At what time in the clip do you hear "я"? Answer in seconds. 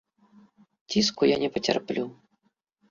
1.31-1.37